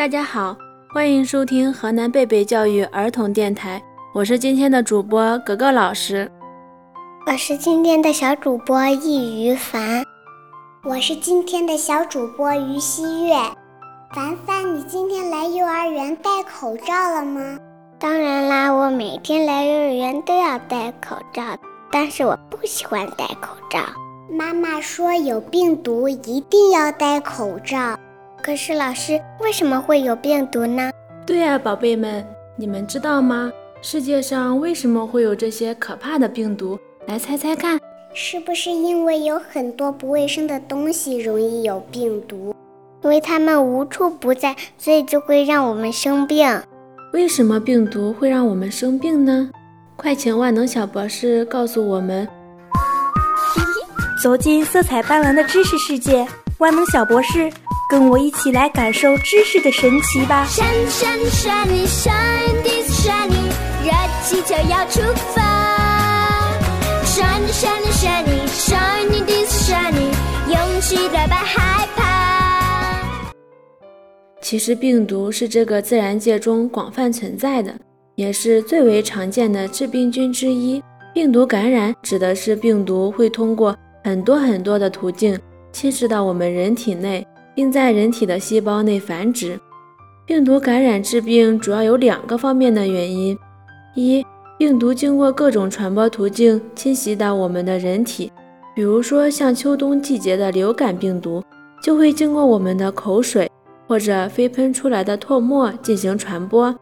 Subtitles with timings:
[0.00, 0.56] 大家好，
[0.94, 3.82] 欢迎收听河南贝贝教育儿童电台，
[4.14, 6.26] 我是今天的主播格格老师。
[7.26, 10.02] 我是今天的小主播易于凡，
[10.84, 13.34] 我是今天的小主播于希月。
[14.14, 17.58] 凡凡，你今天来幼儿园戴口罩了吗？
[17.98, 21.42] 当然啦，我每天来幼儿园都要戴口罩，
[21.92, 23.80] 但是我不喜欢戴口罩。
[24.30, 27.99] 妈妈说有病毒一定要戴口罩。
[28.42, 30.90] 可是老师，为什么会有病毒呢？
[31.26, 32.26] 对呀，宝贝们，
[32.56, 33.52] 你们知道吗？
[33.82, 36.78] 世界上为什么会有这些可怕的病毒？
[37.06, 37.78] 来猜猜看，
[38.14, 42.54] 是不是因为有很多不卫生的东西容易有病毒？
[43.02, 46.48] 因为它们无处不在，所以就会让我们生病。
[47.12, 49.50] 为什么病毒会让我们生病呢？
[49.96, 52.26] 快请万能小博士告诉我们。
[54.22, 56.26] 走进色彩斑斓的知识世界，
[56.58, 57.50] 万能小博士。
[57.90, 63.50] 跟我一起来感受知识的神奇吧！Shiny shiny shiny shiny this shiny，
[63.82, 63.90] 热
[64.22, 65.00] 气球要出
[65.34, 66.56] 发。
[67.04, 70.12] Shiny shiny shiny shiny this shiny，
[70.46, 73.26] 勇气打败害怕。
[74.40, 77.74] 其实病毒是这个自然界中广泛存在的，
[78.14, 80.80] 也是最为常见的致病菌之一。
[81.12, 85.36] 病毒感染指的是病毒会通过很多很多的途径
[85.72, 87.26] 侵蚀到我们人体内。
[87.54, 89.58] 并在人体的细胞内繁殖。
[90.26, 93.36] 病毒感染致病主要有两个方面的原因：
[93.94, 94.24] 一、
[94.58, 98.30] 病毒经过各种传播途径侵袭到我们的人体，
[98.76, 101.42] 比如说像秋冬季节的流感病毒，
[101.82, 103.50] 就会经过我们的口水
[103.88, 106.72] 或者飞喷出来的唾沫进行传播；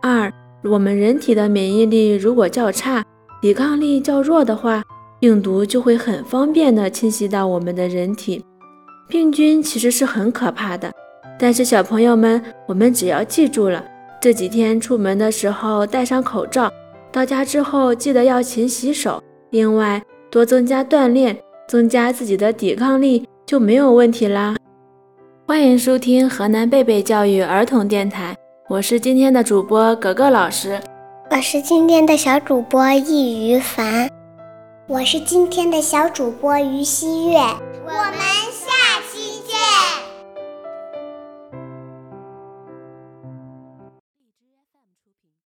[0.00, 0.32] 二、
[0.64, 3.04] 我们人体的免疫力如果较差，
[3.42, 4.82] 抵抗力较弱的话，
[5.20, 8.42] 病毒就会很方便的侵袭到我们的人体。
[9.08, 10.92] 病菌其实是很可怕的，
[11.38, 13.84] 但是小朋友们，我们只要记住了，
[14.20, 16.68] 这几天出门的时候戴上口罩，
[17.12, 24.56] 到家之后记得要勤洗手，另外多增加锻炼，增加自己的抵抗力就没有问题啦。
[25.46, 28.36] 欢迎收听河南贝贝教育儿童电台，
[28.68, 30.80] 我是今天的主播格格老师，
[31.30, 34.10] 我是今天的小主播易于凡，
[34.88, 37.38] 我是今天的小主播于希月，
[37.84, 38.35] 我们。